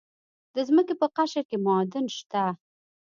[0.55, 2.43] د ځمکې په قشر کې معادن شته.